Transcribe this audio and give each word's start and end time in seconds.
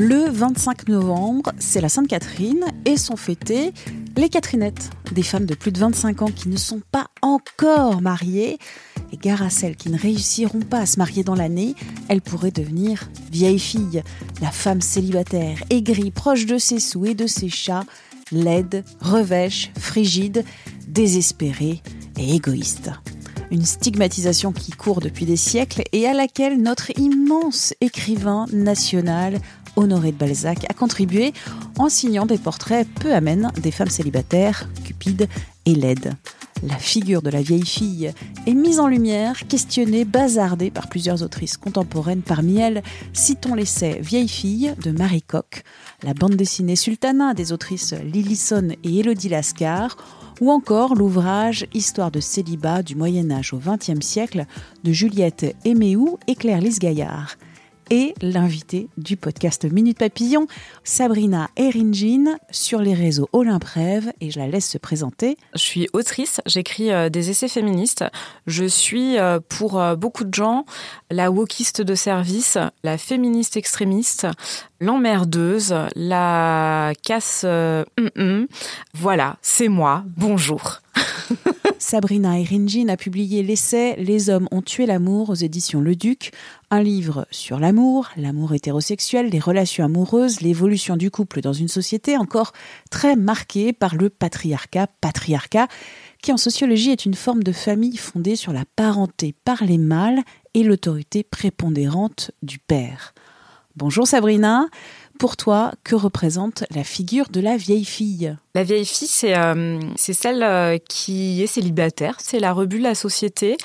Le 0.00 0.30
25 0.30 0.86
novembre, 0.86 1.50
c'est 1.58 1.80
la 1.80 1.88
Sainte 1.88 2.06
Catherine 2.06 2.64
et 2.84 2.96
sont 2.96 3.16
fêtées 3.16 3.72
les 4.16 4.28
Catherinettes, 4.28 4.90
des 5.10 5.24
femmes 5.24 5.44
de 5.44 5.56
plus 5.56 5.72
de 5.72 5.80
25 5.80 6.22
ans 6.22 6.30
qui 6.30 6.48
ne 6.48 6.56
sont 6.56 6.80
pas 6.92 7.08
encore 7.20 8.00
mariées. 8.00 8.58
Et 9.12 9.16
gare 9.16 9.42
à 9.42 9.50
celles 9.50 9.74
qui 9.74 9.90
ne 9.90 9.98
réussiront 9.98 10.60
pas 10.60 10.78
à 10.78 10.86
se 10.86 11.00
marier 11.00 11.24
dans 11.24 11.34
l'année, 11.34 11.74
elles 12.08 12.20
pourraient 12.20 12.52
devenir 12.52 13.10
vieilles 13.32 13.58
filles, 13.58 14.04
la 14.40 14.52
femme 14.52 14.82
célibataire, 14.82 15.64
aigrie, 15.68 16.12
proche 16.12 16.46
de 16.46 16.58
ses 16.58 16.78
sous 16.78 17.04
et 17.04 17.14
de 17.14 17.26
ses 17.26 17.48
chats, 17.48 17.84
laide, 18.30 18.84
revêche, 19.00 19.72
frigide, 19.76 20.44
désespérée 20.86 21.82
et 22.16 22.36
égoïste. 22.36 22.92
Une 23.50 23.64
stigmatisation 23.64 24.52
qui 24.52 24.70
court 24.70 25.00
depuis 25.00 25.24
des 25.24 25.36
siècles 25.36 25.82
et 25.92 26.06
à 26.06 26.12
laquelle 26.12 26.60
notre 26.62 26.96
immense 26.98 27.74
écrivain 27.80 28.46
national 28.52 29.40
Honoré 29.76 30.12
de 30.12 30.16
Balzac 30.16 30.64
a 30.68 30.74
contribué 30.74 31.32
en 31.78 31.88
signant 31.88 32.26
des 32.26 32.38
portraits 32.38 32.86
peu 33.00 33.12
amènes 33.12 33.50
des 33.62 33.70
femmes 33.70 33.90
célibataires, 33.90 34.68
cupides 34.84 35.28
et 35.66 35.74
laides. 35.74 36.14
La 36.64 36.76
figure 36.76 37.22
de 37.22 37.30
la 37.30 37.40
vieille 37.40 37.66
fille 37.66 38.12
est 38.46 38.54
mise 38.54 38.80
en 38.80 38.88
lumière, 38.88 39.46
questionnée, 39.46 40.04
bazardée 40.04 40.70
par 40.70 40.88
plusieurs 40.88 41.22
autrices 41.22 41.56
contemporaines. 41.56 42.22
Parmi 42.22 42.56
elles, 42.56 42.82
citons 43.12 43.54
l'essai 43.54 44.00
Vieille 44.00 44.28
fille 44.28 44.74
de 44.82 44.90
Marie 44.90 45.22
Coq, 45.22 45.62
la 46.02 46.14
bande 46.14 46.34
dessinée 46.34 46.74
Sultana 46.74 47.32
des 47.34 47.52
autrices 47.52 47.92
Lillison 47.92 48.70
et 48.82 48.98
Élodie 48.98 49.28
Lascar, 49.28 49.96
ou 50.40 50.50
encore 50.50 50.94
l'ouvrage 50.94 51.66
Histoire 51.74 52.10
de 52.10 52.20
célibat 52.20 52.82
du 52.82 52.96
Moyen 52.96 53.30
Âge 53.30 53.52
au 53.52 53.58
XXe 53.58 54.04
siècle 54.04 54.46
de 54.82 54.92
Juliette 54.92 55.54
Éméou 55.64 56.18
et 56.26 56.34
Claire 56.34 56.60
Lise 56.60 56.78
Gaillard 56.80 57.36
et 57.90 58.14
l'invité 58.22 58.88
du 58.96 59.16
podcast 59.16 59.64
Minute 59.64 59.98
Papillon, 59.98 60.46
Sabrina 60.84 61.48
Eringin, 61.56 62.38
sur 62.50 62.80
les 62.80 62.94
réseaux 62.94 63.28
Olymprève, 63.32 64.12
et 64.20 64.30
je 64.30 64.38
la 64.38 64.46
laisse 64.46 64.68
se 64.68 64.78
présenter. 64.78 65.36
Je 65.54 65.60
suis 65.60 65.88
autrice, 65.92 66.40
j'écris 66.46 66.90
euh, 66.90 67.08
des 67.08 67.30
essais 67.30 67.48
féministes. 67.48 68.04
Je 68.46 68.64
suis, 68.64 69.18
euh, 69.18 69.40
pour 69.48 69.80
euh, 69.80 69.96
beaucoup 69.96 70.24
de 70.24 70.34
gens, 70.34 70.64
la 71.10 71.30
wokiste 71.30 71.82
de 71.82 71.94
service, 71.94 72.58
la 72.82 72.98
féministe 72.98 73.56
extrémiste, 73.56 74.26
l'emmerdeuse, 74.80 75.74
la 75.94 76.92
casse... 77.02 77.44
Voilà, 78.94 79.36
c'est 79.42 79.68
moi. 79.68 80.04
Bonjour. 80.16 80.80
Sabrina 81.90 82.38
Eringin 82.38 82.90
a 82.90 82.98
publié 82.98 83.42
l'essai 83.42 83.96
Les 83.96 84.28
hommes 84.28 84.46
ont 84.50 84.60
tué 84.60 84.84
l'amour 84.84 85.30
aux 85.30 85.34
éditions 85.34 85.80
Le 85.80 85.96
Duc, 85.96 86.32
un 86.70 86.82
livre 86.82 87.26
sur 87.30 87.58
l'amour, 87.58 88.10
l'amour 88.18 88.52
hétérosexuel, 88.52 89.30
les 89.30 89.38
relations 89.38 89.86
amoureuses, 89.86 90.42
l'évolution 90.42 90.98
du 90.98 91.10
couple 91.10 91.40
dans 91.40 91.54
une 91.54 91.68
société 91.68 92.18
encore 92.18 92.52
très 92.90 93.16
marquée 93.16 93.72
par 93.72 93.94
le 93.94 94.10
patriarcat, 94.10 94.88
patriarcat, 95.00 95.66
qui 96.22 96.30
en 96.30 96.36
sociologie 96.36 96.90
est 96.90 97.06
une 97.06 97.14
forme 97.14 97.42
de 97.42 97.52
famille 97.52 97.96
fondée 97.96 98.36
sur 98.36 98.52
la 98.52 98.66
parenté 98.76 99.34
par 99.46 99.64
les 99.64 99.78
mâles 99.78 100.20
et 100.52 100.64
l'autorité 100.64 101.22
prépondérante 101.22 102.32
du 102.42 102.58
père. 102.58 103.14
Bonjour 103.76 104.06
Sabrina. 104.06 104.66
Pour 105.18 105.36
toi, 105.36 105.72
que 105.82 105.96
représente 105.96 106.62
la 106.70 106.84
figure 106.84 107.28
de 107.28 107.40
la 107.40 107.56
vieille 107.56 107.84
fille? 107.84 108.36
La 108.54 108.62
vieille 108.62 108.86
fille, 108.86 109.08
c'est 109.08 109.36
euh, 109.36 109.80
celle 109.96 110.44
euh, 110.44 110.78
qui 110.88 111.42
est 111.42 111.48
célibataire, 111.48 112.14
c'est 112.20 112.38
la 112.38 112.52
rebut 112.52 112.78
de 112.78 112.84
la 112.84 112.94
société. 112.94 113.56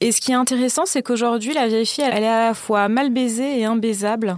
Et 0.00 0.12
ce 0.12 0.20
qui 0.20 0.30
est 0.30 0.36
intéressant, 0.36 0.86
c'est 0.86 1.02
qu'aujourd'hui, 1.02 1.54
la 1.54 1.66
vieille 1.66 1.86
fille, 1.86 2.04
elle 2.04 2.22
est 2.22 2.28
à 2.28 2.46
la 2.46 2.54
fois 2.54 2.88
mal 2.88 3.10
baisée 3.10 3.58
et 3.58 3.64
imbaisable. 3.64 4.36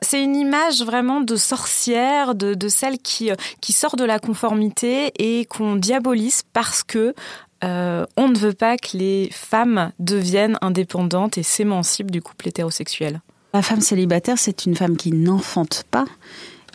C'est 0.00 0.22
une 0.22 0.36
image 0.36 0.82
vraiment 0.82 1.20
de 1.20 1.36
sorcière, 1.36 2.34
de, 2.34 2.68
celle 2.68 2.96
qui, 2.98 3.30
euh, 3.30 3.34
qui 3.60 3.74
sort 3.74 3.96
de 3.96 4.04
la 4.04 4.18
conformité 4.18 5.12
et 5.18 5.44
qu'on 5.44 5.76
diabolise 5.76 6.42
parce 6.54 6.82
que 6.82 7.14
on 7.62 8.28
ne 8.28 8.38
veut 8.38 8.54
pas 8.54 8.78
que 8.78 8.96
les 8.96 9.28
femmes 9.32 9.92
deviennent 9.98 10.56
indépendantes 10.62 11.36
et 11.36 11.42
s'émancipent 11.42 12.10
du 12.10 12.22
couple 12.22 12.48
hétérosexuel. 12.48 13.20
La 13.52 13.62
femme 13.62 13.80
célibataire, 13.80 14.38
c'est 14.38 14.66
une 14.66 14.76
femme 14.76 14.96
qui 14.96 15.10
n'enfante 15.12 15.84
pas, 15.90 16.04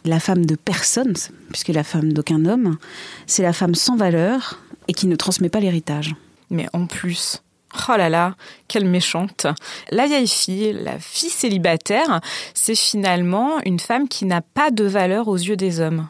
la 0.03 0.19
femme 0.19 0.45
de 0.45 0.55
personne, 0.55 1.13
puisque 1.49 1.69
la 1.69 1.83
femme 1.83 2.11
d'aucun 2.11 2.45
homme, 2.45 2.77
c'est 3.27 3.43
la 3.43 3.53
femme 3.53 3.75
sans 3.75 3.95
valeur 3.95 4.59
et 4.87 4.93
qui 4.93 5.07
ne 5.07 5.15
transmet 5.15 5.49
pas 5.49 5.59
l'héritage. 5.59 6.15
Mais 6.49 6.67
en 6.73 6.85
plus, 6.85 7.41
oh 7.89 7.97
là 7.97 8.09
là, 8.09 8.35
quelle 8.67 8.85
méchante. 8.85 9.47
La 9.89 10.05
vieille 10.05 10.27
fille, 10.27 10.73
la 10.73 10.99
fille 10.99 11.29
célibataire, 11.29 12.19
c'est 12.53 12.75
finalement 12.75 13.59
une 13.65 13.79
femme 13.79 14.07
qui 14.07 14.25
n'a 14.25 14.41
pas 14.41 14.69
de 14.69 14.83
valeur 14.83 15.27
aux 15.27 15.37
yeux 15.37 15.57
des 15.57 15.79
hommes. 15.79 16.07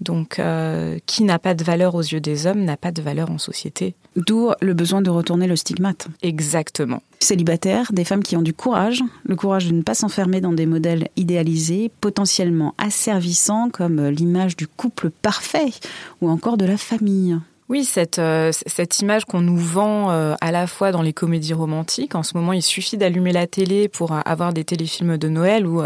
Donc, 0.00 0.38
euh, 0.38 0.98
qui 1.06 1.24
n'a 1.24 1.38
pas 1.38 1.54
de 1.54 1.64
valeur 1.64 1.94
aux 1.94 2.02
yeux 2.02 2.20
des 2.20 2.46
hommes 2.46 2.64
n'a 2.64 2.76
pas 2.76 2.92
de 2.92 3.02
valeur 3.02 3.30
en 3.30 3.38
société. 3.38 3.94
D'où 4.16 4.50
le 4.60 4.74
besoin 4.74 5.02
de 5.02 5.10
retourner 5.10 5.46
le 5.46 5.56
stigmate. 5.56 6.08
Exactement. 6.22 7.02
Célibataires, 7.20 7.92
des 7.92 8.04
femmes 8.04 8.22
qui 8.22 8.36
ont 8.36 8.42
du 8.42 8.52
courage, 8.52 9.02
le 9.24 9.34
courage 9.34 9.66
de 9.66 9.74
ne 9.74 9.82
pas 9.82 9.94
s'enfermer 9.94 10.40
dans 10.40 10.52
des 10.52 10.66
modèles 10.66 11.08
idéalisés, 11.16 11.90
potentiellement 12.00 12.74
asservissants 12.78 13.70
comme 13.70 14.08
l'image 14.08 14.56
du 14.56 14.68
couple 14.68 15.10
parfait 15.10 15.72
ou 16.20 16.28
encore 16.28 16.56
de 16.56 16.64
la 16.64 16.76
famille. 16.76 17.36
Oui, 17.68 17.84
cette, 17.84 18.18
euh, 18.18 18.50
cette 18.66 19.00
image 19.00 19.26
qu'on 19.26 19.42
nous 19.42 19.58
vend 19.58 20.10
euh, 20.10 20.34
à 20.40 20.52
la 20.52 20.66
fois 20.66 20.90
dans 20.90 21.02
les 21.02 21.12
comédies 21.12 21.52
romantiques. 21.52 22.14
En 22.14 22.22
ce 22.22 22.34
moment, 22.34 22.54
il 22.54 22.62
suffit 22.62 22.96
d'allumer 22.96 23.30
la 23.30 23.46
télé 23.46 23.88
pour 23.88 24.12
euh, 24.12 24.20
avoir 24.24 24.54
des 24.54 24.64
téléfilms 24.64 25.18
de 25.18 25.28
Noël 25.28 25.66
où 25.66 25.82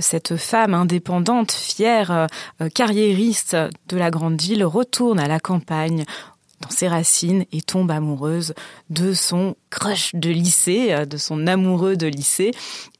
cette 0.00 0.36
femme 0.36 0.74
indépendante, 0.74 1.52
fière, 1.52 2.26
carriériste 2.74 3.56
de 3.88 3.96
la 3.96 4.10
grande 4.10 4.40
ville 4.40 4.64
retourne 4.64 5.18
à 5.18 5.28
la 5.28 5.40
campagne 5.40 6.04
dans 6.60 6.70
ses 6.70 6.88
racines 6.88 7.44
et 7.52 7.62
tombe 7.62 7.90
amoureuse 7.90 8.54
de 8.90 9.12
son 9.12 9.56
crush 9.70 10.14
de 10.14 10.30
lycée, 10.30 11.06
de 11.06 11.16
son 11.16 11.46
amoureux 11.46 11.96
de 11.96 12.06
lycée, 12.06 12.50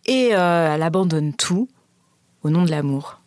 et 0.06 0.28
elle 0.28 0.82
abandonne 0.82 1.34
tout 1.34 1.68
au 2.42 2.50
nom 2.50 2.64
de 2.64 2.70
l'amour. 2.70 3.20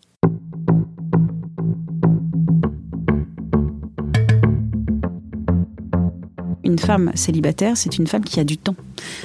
Une 6.78 6.86
femme 6.86 7.12
célibataire, 7.16 7.76
c'est 7.76 7.98
une 7.98 8.06
femme 8.06 8.24
qui 8.24 8.40
a 8.40 8.44
du 8.44 8.56
temps. 8.56 8.76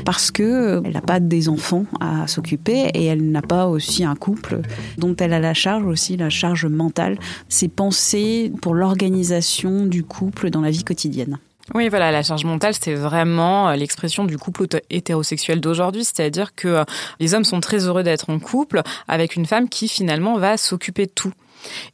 Parce 0.06 0.30
que 0.30 0.42
euh, 0.42 0.80
elle 0.86 0.92
n'a 0.92 1.02
pas 1.02 1.20
des 1.20 1.50
enfants 1.50 1.84
à 2.00 2.26
s'occuper 2.26 2.88
et 2.94 3.04
elle 3.04 3.30
n'a 3.30 3.42
pas 3.42 3.66
aussi 3.66 4.04
un 4.04 4.14
couple 4.14 4.62
dont 4.96 5.14
elle 5.16 5.34
a 5.34 5.38
la 5.38 5.52
charge 5.52 5.84
aussi, 5.84 6.16
la 6.16 6.30
charge 6.30 6.64
mentale. 6.64 7.18
C'est 7.50 7.68
penser 7.68 8.50
pour 8.62 8.72
l'organisation 8.72 9.84
du 9.84 10.02
couple 10.02 10.48
dans 10.48 10.62
la 10.62 10.70
vie 10.70 10.82
quotidienne. 10.82 11.38
Oui, 11.74 11.90
voilà, 11.90 12.10
la 12.10 12.22
charge 12.22 12.44
mentale, 12.46 12.72
c'est 12.80 12.94
vraiment 12.94 13.68
euh, 13.68 13.76
l'expression 13.76 14.24
du 14.24 14.38
couple 14.38 14.66
hétérosexuel 14.88 15.60
d'aujourd'hui, 15.60 16.04
c'est-à-dire 16.04 16.54
que 16.54 16.68
euh, 16.68 16.84
les 17.20 17.34
hommes 17.34 17.44
sont 17.44 17.60
très 17.60 17.86
heureux 17.86 18.02
d'être 18.02 18.30
en 18.30 18.38
couple 18.38 18.80
avec 19.08 19.36
une 19.36 19.44
femme 19.44 19.68
qui 19.68 19.88
finalement 19.88 20.38
va 20.38 20.56
s'occuper 20.56 21.04
de 21.04 21.12
tout. 21.14 21.32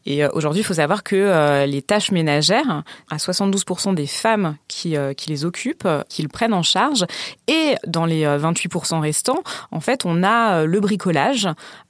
Et 0.06 0.24
euh, 0.24 0.28
aujourd'hui, 0.32 0.62
il 0.62 0.64
faut 0.64 0.74
savoir 0.74 1.02
que 1.02 1.16
euh, 1.16 1.66
les 1.66 1.82
tâches 1.82 2.10
ménagères, 2.10 2.82
à 3.10 3.16
72% 3.16 3.94
des 3.94 4.06
femmes 4.06 4.56
qui, 4.68 4.96
euh, 4.96 5.12
les 5.26 5.44
occupent, 5.44 5.88
qui 6.08 6.22
le 6.22 6.28
prennent 6.28 6.54
en 6.54 6.62
charge, 6.62 7.04
et 7.46 7.74
dans 7.86 8.06
les 8.06 8.24
euh, 8.24 8.38
28% 8.38 9.00
restants, 9.00 9.42
en 9.70 9.80
fait, 9.80 10.04
on 10.04 10.22
a 10.22 10.64
le 10.64 10.80
bricolage, 10.80 11.48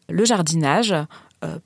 le 0.08 0.24
jardinage, 0.24 0.94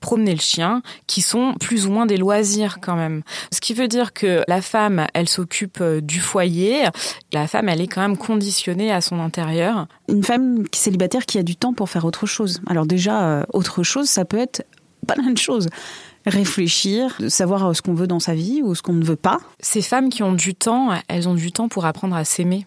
promener 0.01 0.35
le 0.35 0.39
chien, 0.39 0.83
qui 1.07 1.21
sont 1.21 1.55
plus 1.59 1.87
ou 1.87 1.91
moins 1.91 2.05
des 2.05 2.17
loisirs 2.17 2.77
quand 2.79 2.95
même. 2.95 3.23
Ce 3.51 3.59
qui 3.59 3.73
veut 3.73 3.87
dire 3.87 4.13
que 4.13 4.43
la 4.47 4.61
femme, 4.61 5.07
elle 5.15 5.27
s'occupe 5.27 5.81
du 5.81 6.19
foyer, 6.19 6.83
la 7.31 7.47
femme, 7.47 7.69
elle 7.69 7.81
est 7.81 7.87
quand 7.87 8.01
même 8.01 8.17
conditionnée 8.17 8.91
à 8.91 9.01
son 9.01 9.19
intérieur. 9.19 9.87
Une 10.09 10.23
femme 10.23 10.65
célibataire 10.71 11.25
qui 11.25 11.39
a 11.39 11.43
du 11.43 11.55
temps 11.55 11.73
pour 11.73 11.89
faire 11.89 12.05
autre 12.05 12.27
chose. 12.27 12.61
Alors 12.67 12.85
déjà, 12.85 13.47
autre 13.51 13.81
chose, 13.81 14.07
ça 14.07 14.25
peut 14.25 14.37
être 14.37 14.63
plein 15.03 15.31
de 15.31 15.37
choses. 15.37 15.69
Réfléchir, 16.25 17.17
savoir 17.27 17.67
euh, 17.67 17.73
ce 17.73 17.81
qu'on 17.81 17.93
veut 17.93 18.07
dans 18.07 18.19
sa 18.19 18.33
vie 18.33 18.61
ou 18.63 18.75
ce 18.75 18.81
qu'on 18.81 18.93
ne 18.93 19.03
veut 19.03 19.15
pas. 19.15 19.39
Ces 19.59 19.81
femmes 19.81 20.09
qui 20.09 20.23
ont 20.23 20.33
du 20.33 20.55
temps, 20.55 20.89
elles 21.07 21.27
ont 21.27 21.35
du 21.35 21.51
temps 21.51 21.67
pour 21.67 21.85
apprendre 21.85 22.15
à 22.15 22.23
s'aimer. 22.23 22.65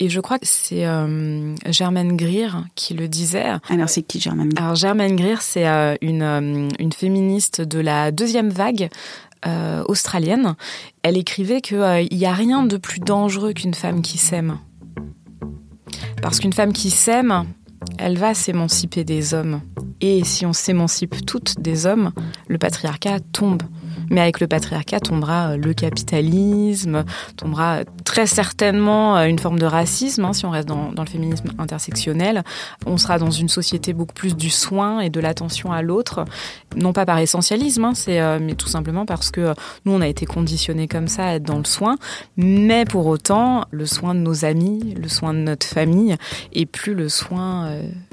Et 0.00 0.08
je 0.08 0.20
crois 0.20 0.38
que 0.38 0.46
c'est 0.46 0.86
euh, 0.86 1.54
Germaine 1.66 2.16
Greer 2.16 2.64
qui 2.76 2.94
le 2.94 3.08
disait. 3.08 3.46
Alors 3.68 3.88
c'est 3.88 4.02
qui 4.02 4.20
Germaine 4.20 4.50
Alors 4.56 4.76
Germaine 4.76 5.16
Greer, 5.16 5.42
c'est 5.42 5.66
euh, 5.66 5.96
une, 6.00 6.22
euh, 6.22 6.68
une 6.78 6.92
féministe 6.92 7.60
de 7.60 7.80
la 7.80 8.10
deuxième 8.10 8.50
vague 8.50 8.88
australienne. 9.86 10.56
Elle 11.04 11.16
écrivait 11.16 11.60
qu'il 11.60 12.08
n'y 12.10 12.26
a 12.26 12.32
rien 12.32 12.64
de 12.64 12.76
plus 12.76 12.98
dangereux 12.98 13.52
qu'une 13.52 13.72
femme 13.72 14.02
qui 14.02 14.18
s'aime. 14.18 14.58
Parce 16.20 16.40
qu'une 16.40 16.52
femme 16.52 16.72
qui 16.72 16.90
s'aime, 16.90 17.44
elle 17.98 18.18
va 18.18 18.34
s'émanciper 18.34 19.04
des 19.04 19.34
hommes. 19.34 19.60
Et 20.00 20.24
si 20.24 20.46
on 20.46 20.52
s'émancipe 20.52 21.26
toutes 21.26 21.60
des 21.60 21.86
hommes, 21.86 22.12
le 22.46 22.58
patriarcat 22.58 23.20
tombe. 23.32 23.62
Mais 24.10 24.20
avec 24.20 24.40
le 24.40 24.46
patriarcat 24.46 25.00
tombera 25.00 25.50
euh, 25.50 25.56
le 25.56 25.74
capitalisme, 25.74 27.04
tombera 27.36 27.80
très 28.04 28.26
certainement 28.26 29.16
euh, 29.16 29.26
une 29.26 29.38
forme 29.38 29.58
de 29.58 29.66
racisme, 29.66 30.24
hein, 30.24 30.32
si 30.32 30.46
on 30.46 30.50
reste 30.50 30.68
dans, 30.68 30.90
le 30.96 31.06
féminisme 31.06 31.50
intersectionnel. 31.58 32.42
On 32.86 32.96
sera 32.96 33.18
dans 33.18 33.30
une 33.30 33.48
société 33.48 33.92
beaucoup 33.92 34.14
plus 34.14 34.36
du 34.36 34.50
soin 34.50 35.00
et 35.00 35.10
de 35.10 35.20
l'attention 35.20 35.72
à 35.72 35.82
l'autre, 35.82 36.24
non 36.76 36.92
pas 36.92 37.06
par 37.06 37.18
essentialisme, 37.18 37.84
hein, 37.84 37.92
euh, 38.08 38.38
mais 38.40 38.54
tout 38.54 38.68
simplement 38.68 39.06
parce 39.06 39.30
que 39.30 39.54
nous, 39.84 39.92
on 39.92 40.00
a 40.00 40.08
été 40.08 40.26
conditionnés 40.26 40.88
comme 40.88 41.08
ça 41.08 41.26
à 41.26 41.34
être 41.34 41.44
dans 41.44 41.58
le 41.58 41.64
soin. 41.64 41.96
Mais 42.36 42.84
pour 42.84 43.06
autant, 43.06 43.64
le 43.70 43.86
soin 43.86 44.14
de 44.14 44.20
nos 44.20 44.44
amis, 44.44 44.94
le 45.00 45.08
soin 45.08 45.34
de 45.34 45.38
notre 45.38 45.66
famille, 45.66 46.16
et 46.52 46.66
plus 46.66 46.94
le 46.94 47.08
soin 47.08 47.72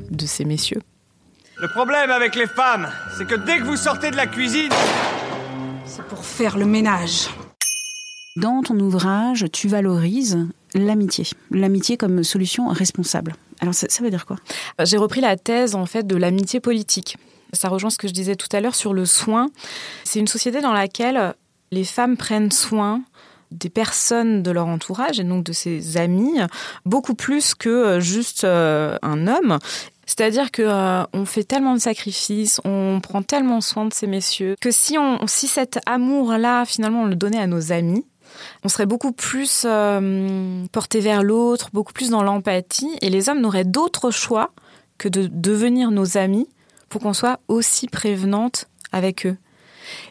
de 0.09 0.25
ces 0.25 0.45
messieurs. 0.45 0.81
Le 1.57 1.69
problème 1.69 2.11
avec 2.11 2.35
les 2.35 2.47
femmes, 2.47 2.89
c'est 3.17 3.25
que 3.25 3.35
dès 3.35 3.59
que 3.59 3.63
vous 3.63 3.77
sortez 3.77 4.11
de 4.11 4.17
la 4.17 4.27
cuisine, 4.27 4.73
c'est 5.85 6.03
pour 6.05 6.25
faire 6.25 6.57
le 6.57 6.65
ménage. 6.65 7.29
Dans 8.35 8.61
ton 8.63 8.79
ouvrage, 8.79 9.45
tu 9.51 9.67
valorises 9.67 10.47
l'amitié, 10.73 11.25
l'amitié 11.51 11.95
comme 11.95 12.23
solution 12.23 12.67
responsable. 12.67 13.35
Alors 13.61 13.73
ça, 13.73 13.87
ça 13.89 14.03
veut 14.03 14.09
dire 14.09 14.25
quoi? 14.25 14.37
J'ai 14.83 14.97
repris 14.97 15.21
la 15.21 15.37
thèse 15.37 15.75
en 15.75 15.85
fait 15.85 16.05
de 16.05 16.15
l'amitié 16.15 16.59
politique. 16.59 17.17
Ça 17.53 17.69
rejoint 17.69 17.89
ce 17.89 17.97
que 17.97 18.07
je 18.07 18.13
disais 18.13 18.35
tout 18.35 18.49
à 18.51 18.59
l'heure 18.59 18.75
sur 18.75 18.93
le 18.93 19.05
soin. 19.05 19.49
C'est 20.03 20.19
une 20.19 20.27
société 20.27 20.59
dans 20.59 20.73
laquelle 20.73 21.33
les 21.71 21.85
femmes 21.85 22.17
prennent 22.17 22.51
soin 22.51 23.01
des 23.51 23.69
personnes 23.69 24.43
de 24.43 24.51
leur 24.51 24.67
entourage 24.67 25.19
et 25.19 25.23
donc 25.23 25.43
de 25.43 25.53
ses 25.53 25.97
amis 25.97 26.39
beaucoup 26.85 27.13
plus 27.13 27.53
que 27.55 27.99
juste 27.99 28.43
euh, 28.43 28.97
un 29.01 29.27
homme 29.27 29.59
c'est-à-dire 30.05 30.51
que 30.51 30.61
euh, 30.61 31.03
on 31.13 31.25
fait 31.25 31.43
tellement 31.43 31.73
de 31.73 31.79
sacrifices, 31.79 32.61
on 32.63 32.99
prend 33.01 33.23
tellement 33.23 33.61
soin 33.61 33.85
de 33.85 33.93
ces 33.93 34.07
messieurs 34.07 34.55
que 34.61 34.71
si 34.71 34.97
on 34.97 35.25
si 35.27 35.47
cet 35.47 35.79
amour-là 35.85 36.65
finalement 36.65 37.03
on 37.03 37.05
le 37.05 37.15
donnait 37.15 37.39
à 37.39 37.47
nos 37.47 37.71
amis, 37.71 38.05
on 38.63 38.69
serait 38.69 38.85
beaucoup 38.85 39.11
plus 39.11 39.63
euh, 39.65 40.65
porté 40.71 40.99
vers 40.99 41.23
l'autre, 41.23 41.69
beaucoup 41.73 41.93
plus 41.93 42.09
dans 42.09 42.23
l'empathie 42.23 42.97
et 43.01 43.09
les 43.09 43.29
hommes 43.29 43.41
n'auraient 43.41 43.63
d'autre 43.63 44.11
choix 44.11 44.51
que 44.97 45.09
de 45.09 45.27
devenir 45.31 45.91
nos 45.91 46.17
amis 46.17 46.47
pour 46.89 47.01
qu'on 47.01 47.13
soit 47.13 47.39
aussi 47.47 47.87
prévenante 47.87 48.67
avec 48.91 49.25
eux. 49.25 49.37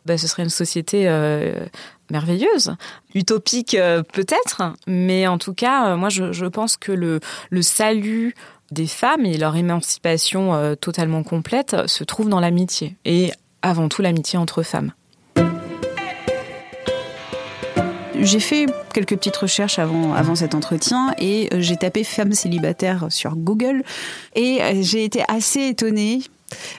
Ben, 0.06 0.18
ce 0.18 0.26
serait 0.26 0.44
une 0.44 0.50
société 0.50 1.08
euh, 1.08 1.66
merveilleuse, 2.10 2.76
utopique 3.14 3.76
peut-être, 4.12 4.74
mais 4.86 5.26
en 5.26 5.38
tout 5.38 5.54
cas, 5.54 5.96
moi 5.96 6.10
je, 6.10 6.32
je, 6.32 6.46
pense 6.46 6.76
que 6.76 6.92
le, 6.92 7.18
le 7.50 7.62
salut 7.62 8.34
des 8.70 8.86
femmes 8.86 9.26
et 9.26 9.36
leur 9.36 9.56
émancipation 9.56 10.54
euh, 10.54 10.74
totalement 10.74 11.22
complète 11.22 11.76
se 11.86 12.04
trouve 12.04 12.28
dans 12.28 12.40
l'amitié 12.40 12.96
et 13.04 13.32
avant 13.62 13.88
tout 13.88 14.02
l'amitié 14.02 14.38
entre 14.38 14.62
femmes. 14.62 14.92
J'ai 18.20 18.40
fait 18.40 18.66
quelques 18.94 19.16
petites 19.16 19.36
recherches 19.36 19.78
avant, 19.78 20.14
avant 20.14 20.34
cet 20.34 20.54
entretien 20.54 21.14
et 21.18 21.50
j'ai 21.58 21.76
tapé 21.76 22.04
femmes 22.04 22.32
célibataires 22.32 23.06
sur 23.10 23.36
Google 23.36 23.82
et 24.34 24.60
j'ai 24.80 25.04
été 25.04 25.22
assez 25.28 25.68
étonnée 25.68 26.20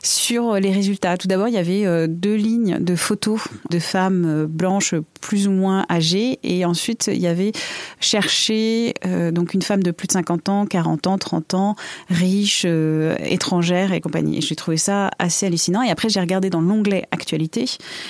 sur 0.03 0.55
les 0.55 0.71
résultats. 0.71 1.17
Tout 1.17 1.27
d'abord, 1.27 1.47
il 1.47 1.53
y 1.53 1.57
avait 1.57 1.85
euh, 1.85 2.07
deux 2.07 2.35
lignes 2.35 2.79
de 2.79 2.95
photos 2.95 3.41
de 3.69 3.79
femmes 3.79 4.25
euh, 4.25 4.47
blanches 4.47 4.95
plus 5.25 5.47
ou 5.47 5.51
moins 5.51 5.87
âgées 5.89 6.37
et 6.43 6.65
ensuite 6.65 7.09
il 7.11 7.19
y 7.19 7.25
avait 7.25 7.51
cherché 7.99 8.93
euh, 9.07 9.31
donc 9.31 9.55
une 9.55 9.63
femme 9.63 9.81
de 9.81 9.89
plus 9.89 10.05
de 10.05 10.11
50 10.11 10.49
ans, 10.49 10.65
40 10.67 11.07
ans, 11.07 11.17
30 11.17 11.53
ans, 11.55 11.75
riche, 12.11 12.63
étrangère 12.65 13.91
et 13.91 14.01
compagnie. 14.01 14.37
Et 14.37 14.41
j'ai 14.41 14.55
trouvé 14.55 14.77
ça 14.77 15.09
assez 15.17 15.47
hallucinant. 15.47 15.81
Et 15.81 15.89
après, 15.89 16.09
j'ai 16.09 16.19
regardé 16.19 16.51
dans 16.51 16.61
l'onglet 16.61 17.07
actualité. 17.11 17.65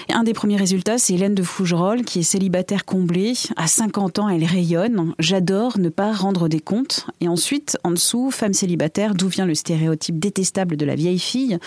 Et 0.10 0.14
un 0.14 0.24
des 0.24 0.34
premiers 0.34 0.58
résultats, 0.58 0.98
c'est 0.98 1.14
Hélène 1.14 1.36
de 1.36 1.44
Fougerolles 1.44 2.04
qui 2.04 2.20
est 2.20 2.24
célibataire 2.24 2.84
comblée. 2.84 3.34
À 3.56 3.68
50 3.68 4.20
ans, 4.20 4.28
elle 4.28 4.44
rayonne. 4.44 5.14
J'adore 5.18 5.80
ne 5.80 5.88
pas 5.88 6.12
rendre 6.12 6.50
des 6.50 6.60
comptes. 6.60 7.08
Et 7.22 7.30
ensuite, 7.30 7.78
en 7.86 7.92
dessous, 7.92 8.30
femme 8.30 8.54
célibataire, 8.54 9.16
d'où 9.16 9.30
vient 9.30 9.46
le 9.46 9.56
stéréotype 9.56 10.20
détestable 10.20 10.76
de 10.76 10.86
la 10.86 10.96
vieille 10.96 11.20
fille? 11.20 11.58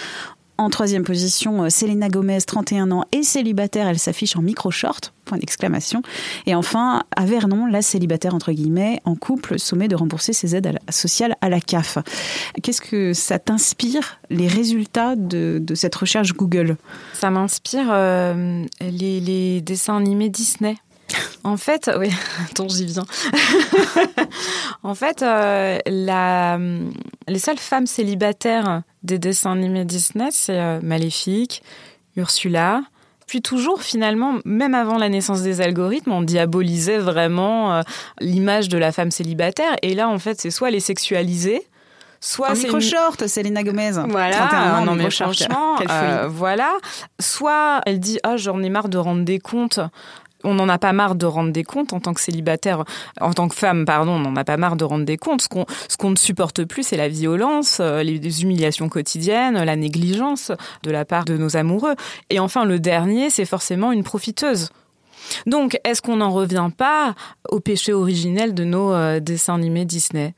En 0.58 0.70
troisième 0.70 1.05
position, 1.05 1.62
euh, 1.62 1.70
Selena 1.70 2.08
Gomez, 2.08 2.40
31 2.40 2.90
ans 2.90 3.05
et 3.12 3.22
célibataire, 3.22 3.87
elle 3.87 3.99
s'affiche 3.99 4.37
en 4.37 4.43
micro-short, 4.43 5.14
point 5.25 5.38
d'exclamation. 5.38 6.02
Et 6.46 6.55
enfin, 6.55 7.05
à 7.14 7.25
Vernon, 7.25 7.66
la 7.66 7.81
célibataire, 7.81 8.34
entre 8.34 8.50
guillemets, 8.50 9.00
en 9.05 9.14
couple, 9.14 9.58
sommet 9.58 9.87
de 9.87 9.94
rembourser 9.94 10.32
ses 10.32 10.56
aides 10.56 10.78
sociales 10.90 11.37
à 11.40 11.49
la 11.49 11.60
CAF. 11.60 11.99
Qu'est-ce 12.62 12.81
que 12.81 13.12
ça 13.12 13.38
t'inspire, 13.38 14.19
les 14.31 14.49
résultats 14.49 15.14
de, 15.16 15.62
cette 15.75 15.94
recherche 15.94 16.32
Google? 16.34 16.76
Ça 17.14 17.31
m'inspire 17.31 17.87
euh, 17.90 18.64
les, 18.81 19.20
les 19.20 19.61
dessins 19.61 19.96
animés 19.96 20.28
Disney. 20.28 20.76
En 21.44 21.56
fait, 21.56 21.90
oui, 21.99 22.11
attends, 22.44 22.69
j'y 22.69 22.87
viens. 22.87 23.06
en 24.82 24.94
fait, 24.94 25.22
euh, 25.22 25.78
la, 25.87 26.58
les 27.28 27.38
seules 27.38 27.58
femmes 27.58 27.87
célibataires 27.87 28.82
des 29.03 29.19
dessins 29.19 29.53
animés 29.53 29.85
Disney, 29.85 30.29
c'est 30.31 30.59
euh, 30.59 30.81
Maléfique, 30.83 31.62
Ursula. 32.17 32.83
Puis 33.27 33.43
toujours, 33.43 33.83
finalement, 33.83 34.39
même 34.45 34.75
avant 34.75 34.97
la 34.97 35.11
naissance 35.11 35.43
des 35.43 35.61
algorithmes, 35.61 36.12
on 36.12 36.23
diabolisait 36.23 36.99
vraiment 36.99 37.75
euh, 37.75 37.83
l'image 38.21 38.69
de 38.71 38.79
la 38.79 38.91
femme 38.91 39.11
célibataire. 39.11 39.77
Et 39.83 39.95
là, 39.95 40.09
en 40.09 40.19
fait, 40.19 40.41
c'est 40.41 40.50
soit 40.50 40.71
les 40.71 40.81
sexualiser, 40.81 41.62
soit 42.21 42.55
c'est 42.55 42.65
micro 42.65 42.81
short, 42.81 43.27
Selena 43.27 43.62
Gomez. 43.62 43.93
Voilà, 44.09 44.79
ans, 44.79 44.85
non 44.85 44.95
mais 44.95 45.11
franchement, 45.11 45.77
euh, 45.91 46.27
voilà. 46.29 46.73
Soit 47.21 47.83
elle 47.85 48.00
dit 48.00 48.19
ah 48.23 48.39
j'en 48.39 48.62
ai 48.62 48.71
marre 48.71 48.89
de 48.89 48.99
rendre 48.99 49.25
des 49.25 49.39
comptes 49.39 49.81
on 50.44 50.55
n'en 50.55 50.69
a 50.69 50.79
pas 50.79 50.93
marre 50.93 51.14
de 51.14 51.26
rendre 51.26 51.52
des 51.52 51.64
comptes 51.64 51.93
en 51.93 52.00
tant 52.00 52.14
que 52.14 52.20
célibataire, 52.20 52.85
en 53.20 53.32
tant 53.32 53.49
que 53.49 53.55
femme, 53.55 53.85
pardon, 53.85 54.12
on 54.12 54.20
n'en 54.20 54.37
a 54.37 54.44
pas 54.44 54.56
marre 54.56 54.76
de 54.76 54.85
rendre 54.85 55.05
des 55.05 55.17
comptes. 55.17 55.43
Ce 55.43 55.49
qu'on 55.96 56.11
ne 56.11 56.17
supporte 56.17 56.64
plus, 56.64 56.85
c'est 56.85 56.96
la 56.96 57.08
violence, 57.08 57.79
euh, 57.81 58.02
les 58.02 58.42
humiliations 58.42 58.88
quotidiennes, 58.88 59.62
la 59.62 59.76
négligence 59.76 60.52
de 60.83 60.90
la 60.90 61.04
part 61.04 61.25
de 61.25 61.37
nos 61.37 61.57
amoureux. 61.57 61.95
Et 62.30 62.38
enfin, 62.38 62.64
le 62.64 62.78
dernier, 62.78 63.30
c'est 63.30 63.45
forcément 63.45 63.92
une 63.92 64.04
profiteuse. 64.04 64.71
Donc, 65.47 65.78
est-ce 65.85 66.00
qu'on 66.00 66.16
n'en 66.16 66.30
revient 66.30 66.71
pas 66.76 67.14
au 67.49 67.61
péché 67.61 67.92
originel 67.92 68.54
de 68.54 68.64
nos 68.64 68.92
euh, 68.92 69.21
dessins 69.21 69.54
animés 69.54 69.85
Disney? 69.85 70.35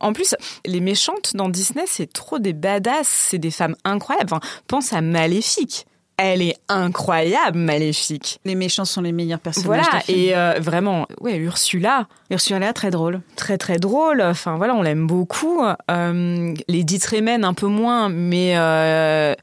En 0.00 0.12
plus, 0.12 0.34
les 0.64 0.80
méchantes 0.80 1.34
dans 1.34 1.48
Disney, 1.48 1.84
c'est 1.86 2.12
trop 2.12 2.38
des 2.38 2.52
badass, 2.52 3.08
c'est 3.08 3.38
des 3.38 3.50
femmes 3.50 3.74
incroyables. 3.84 4.32
Enfin, 4.32 4.40
pense 4.66 4.92
à 4.92 5.00
Maléfique 5.00 5.87
elle 6.18 6.42
est 6.42 6.56
incroyable, 6.68 7.56
maléfique. 7.56 8.40
Les 8.44 8.54
méchants 8.54 8.84
sont 8.84 9.00
les 9.00 9.12
meilleurs 9.12 9.38
personnages. 9.38 9.86
Voilà, 9.88 10.02
et 10.08 10.36
euh, 10.36 10.58
vraiment, 10.60 11.06
ouais, 11.20 11.36
Ursula. 11.36 12.08
Ursula, 12.30 12.72
très 12.72 12.90
drôle. 12.90 13.20
Très, 13.36 13.56
très 13.56 13.78
drôle. 13.78 14.20
Enfin, 14.20 14.56
voilà, 14.56 14.74
on 14.74 14.82
l'aime 14.82 15.06
beaucoup. 15.06 15.62
Euh, 15.90 16.54
les 16.66 16.84
Ditremen, 16.84 17.44
un 17.44 17.54
peu 17.54 17.68
moins, 17.68 18.08
mais. 18.08 18.54
Euh, 18.56 19.34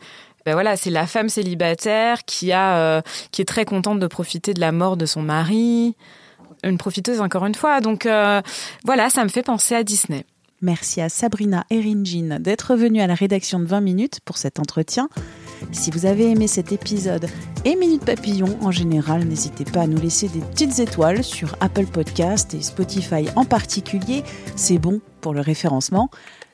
ben 0.45 0.53
voilà, 0.53 0.77
c'est 0.77 0.91
la 0.91 1.07
femme 1.07 1.27
célibataire 1.27 2.23
qui 2.23 2.51
a, 2.51 2.77
euh, 2.77 3.01
qui 3.31 3.41
est 3.41 3.45
très 3.45 3.65
contente 3.65 3.99
de 3.99 4.05
profiter 4.05 4.53
de 4.53 4.59
la 4.59 4.71
mort 4.71 4.95
de 4.95 5.07
son 5.07 5.23
mari, 5.23 5.95
une 6.63 6.77
profiteuse 6.77 7.19
encore 7.19 7.47
une 7.47 7.55
fois. 7.55 7.81
Donc 7.81 8.05
euh, 8.05 8.41
voilà, 8.83 9.09
ça 9.09 9.23
me 9.23 9.29
fait 9.29 9.41
penser 9.41 9.73
à 9.73 9.83
Disney. 9.83 10.23
Merci 10.61 11.01
à 11.01 11.09
Sabrina 11.09 11.65
Eringin 11.71 12.39
d'être 12.39 12.75
venue 12.75 13.01
à 13.01 13.07
la 13.07 13.15
rédaction 13.15 13.59
de 13.59 13.65
20 13.65 13.81
minutes 13.81 14.19
pour 14.23 14.37
cet 14.37 14.59
entretien. 14.59 15.09
Si 15.75 15.91
vous 15.91 16.05
avez 16.05 16.31
aimé 16.31 16.47
cet 16.47 16.71
épisode 16.71 17.27
et 17.65 17.75
Minute 17.75 18.03
Papillon 18.03 18.57
en 18.61 18.71
général, 18.71 19.25
n'hésitez 19.25 19.65
pas 19.65 19.81
à 19.81 19.87
nous 19.87 19.99
laisser 19.99 20.29
des 20.29 20.39
petites 20.39 20.79
étoiles 20.79 21.23
sur 21.23 21.55
Apple 21.59 21.85
Podcast 21.85 22.53
et 22.53 22.61
Spotify 22.61 23.27
en 23.35 23.45
particulier. 23.45 24.23
C'est 24.55 24.79
bon 24.79 25.01
pour 25.21 25.33
le 25.33 25.41
référencement. 25.41 26.09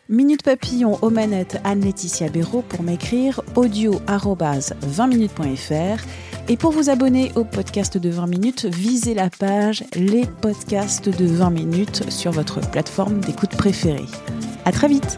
Minute 0.09 0.43
Papillon 0.43 0.97
aux 1.01 1.09
manettes 1.09 1.61
Anne-Laetitia 1.63 2.27
Béraud 2.29 2.63
pour 2.63 2.83
m'écrire 2.83 3.41
audio 3.55 4.01
20minutes.fr. 4.07 6.03
Et 6.49 6.57
pour 6.57 6.71
vous 6.71 6.89
abonner 6.89 7.31
au 7.35 7.45
podcast 7.45 7.97
de 7.97 8.09
20 8.09 8.27
minutes, 8.27 8.65
visez 8.65 9.13
la 9.13 9.29
page 9.29 9.85
Les 9.95 10.25
podcasts 10.41 11.07
de 11.07 11.25
20 11.25 11.49
minutes 11.51 12.11
sur 12.11 12.31
votre 12.31 12.59
plateforme 12.71 13.21
d'écoute 13.21 13.55
préférée. 13.55 14.07
À 14.65 14.71
très 14.73 14.89
vite! 14.89 15.17